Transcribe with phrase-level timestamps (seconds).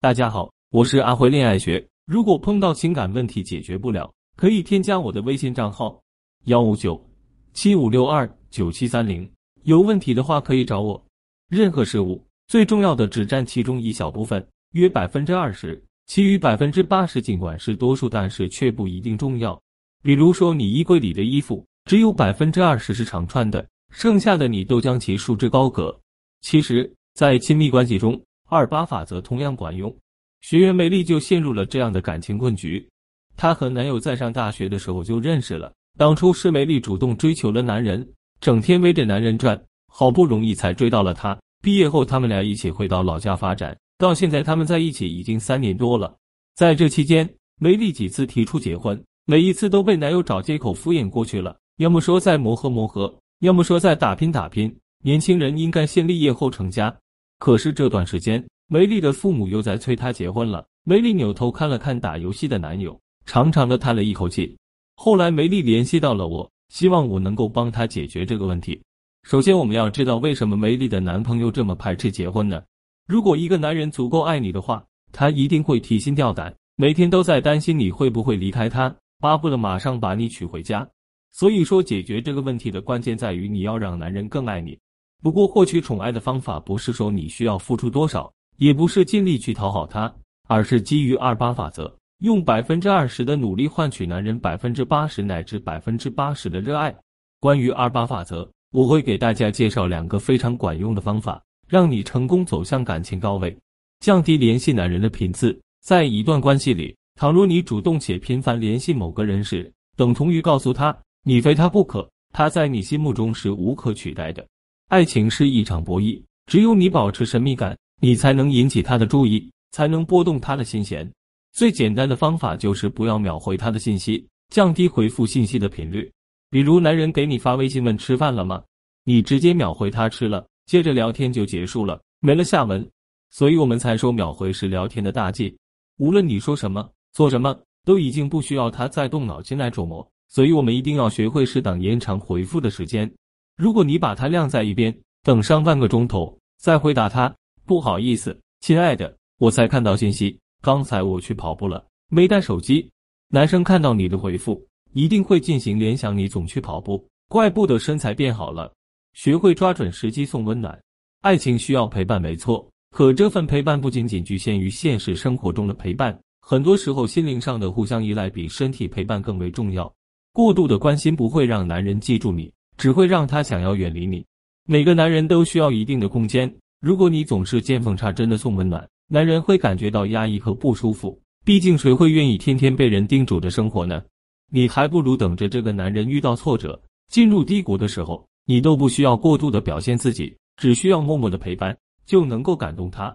[0.00, 1.84] 大家好，我是阿辉恋爱学。
[2.06, 6.00] 如果碰到情感问题解决不了，可以添加我的微信账号
[6.44, 7.04] 幺五九
[7.52, 9.28] 七五六二九七三零。
[9.64, 11.04] 有问题的话可以找我。
[11.48, 19.60] 任何事物最重要的只占其中一小部分，约百分之二十，其余百分之八十尽管是多数，但是却不一定重要。
[20.04, 26.00] 比如说，你衣柜里的衣服只有百分之二十是常穿的，剩下的你都将其束之高阁。
[26.40, 29.94] 其实，在亲密关系中，二八法则同样管用。
[30.40, 32.88] 学员梅丽就陷入了这样的感情困局。
[33.36, 38.08] 她和男友在上大学的时候就认识了，当初是梅丽主动追求了男人，
[38.40, 39.60] 整天围着男人转，
[39.92, 41.38] 好不容易才追到了他。
[41.60, 46.16] 毕业后，他们俩一起回到老家发展，到现在他们在一起已经三年多了。
[46.54, 47.28] 在这期间，
[47.60, 54.74] 梅丽几次提出结婚，每一次都被男友找借口敷衍过去了，要么说再磨合磨合，要么说再打拼打拼。
[55.02, 56.96] 年轻人应该先立业后成家。
[57.38, 60.66] 可是这段时间，梅丽的父母又在催她结婚了。
[60.84, 64.56] 梅丽扭头看了看打游戏的男友，长长的叹了一口气。
[64.96, 68.80] 后来，梅丽联系到了我，希望我能够帮她解决这个问题。
[69.22, 72.62] 首先，我们要知道为什么梅丽的男朋友这么排斥结婚呢？
[73.06, 80.88] 如果一个男人足够爱你的话，他一定会提心吊胆，每天都在担心你会不会离开他，巴不得马上把你娶回家。
[81.30, 84.78] 所以说，解决这个问题的关键在于你要让男人更爱你。
[85.20, 90.12] 不过，获取宠爱的方法不是说你需要付出多少，也不是尽力去讨好他，
[90.46, 96.94] 而是基于二八法则，用百分之二十的努力换取男人百分之八十乃至百分之八十的热爱。
[97.40, 103.56] 关于二八法则，我会给大家介绍两个非常管用的方法，让你成功走向感情高位，
[103.98, 105.60] 降低联系男人的频次。
[105.80, 114.46] 在一段关系里，倘若你主动且频繁联系某个人时，等同于告诉他你非他不可，他在你心目中是无可取代的。
[114.88, 121.06] 爱情是一场博弈，只有你保持神秘感，你才能引起他的注意，才能拨动他的心弦。
[121.52, 126.10] 最简单的方法就是不要秒回他的信息，降低回复信息的频率。
[126.48, 128.64] 比如男人给你发微信问吃饭了吗，
[129.04, 132.88] 你直接秒回他吃了，接着聊天就结束了，没了下文。
[133.28, 135.54] 所以我们才说秒回是聊天的大忌。
[135.98, 137.54] 无论你说什么做什么，
[137.84, 140.10] 都已经不需要他再动脑筋来琢磨。
[140.28, 143.10] 所以我们一定要学会适当延长回复的时间。
[143.58, 147.34] 如果你把它晾在一边，等上半个钟头再回答他，
[147.66, 150.38] 不好意思，亲爱的，我才看到信息。
[150.62, 152.88] 刚才我去跑步了，没带手机。
[153.30, 158.72] 男生看到你的回复，一定会进行联想，你总去跑步，怪不得身材变好了。
[159.12, 160.80] 学会抓准时机送温暖，
[161.22, 162.64] 爱情需要陪伴，没错。
[162.92, 169.92] 可这份陪伴不仅仅局限于现实生活中的陪伴，很多时候心灵上的互相依赖比身体陪伴更为重要。
[170.32, 172.52] 过度的关心不会让男人记住你。
[172.78, 174.24] 只会让他想要远离你。
[174.64, 176.50] 每个男人都需要一定的空间。
[176.80, 181.20] 如果你总是见缝插针的送温暖，男人会感觉到压抑和不舒服。
[181.44, 184.02] 毕竟，谁会愿意天天被人叮嘱着生活呢？
[184.50, 193.14] 你还不如等着这个男人遇到挫折、进入低谷的时候，你都不需要过度的表现自己，只需要默默的陪伴，就能够感动他。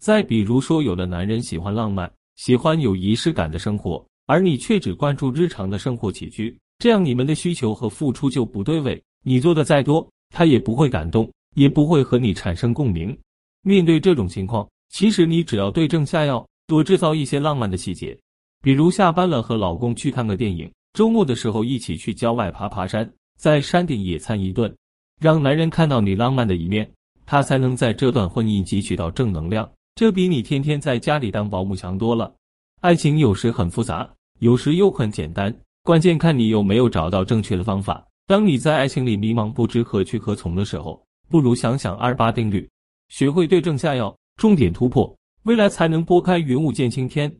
[0.00, 6.56] 再比如说，有的男人喜欢浪漫，喜欢有仪式感的生活，而你却只关注日常的生活起居。
[6.78, 13.16] 这样你们的需求和付出就不对位，你做的再多，他也不会感动，也不会和你产生共鸣。
[13.62, 18.18] 面对这种情况，其实你只要对症下药，多制造一些浪漫的细节，
[18.60, 24.74] 比如下班了和老公去看个电影，周末的时候一起去郊外爬爬山，在山顶野餐一顿，
[25.20, 26.90] 让男人看到你浪漫的一面，
[27.24, 29.70] 他才能在这段婚姻汲取到正能量。
[29.94, 32.34] 这比你天天在家里当保姆强多了。
[32.80, 35.54] 爱情有时很复杂，有时又很简单。
[35.84, 38.02] 关键看你有没有找到正确的方法。
[38.26, 42.66] 当你在爱情里迷茫不知何去何从的时候，不如想想二八定律，
[43.10, 47.30] 学会对症下药，重点突破，未来才能拨开云雾见青天。